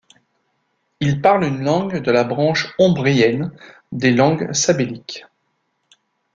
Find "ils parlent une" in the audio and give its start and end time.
0.99-1.63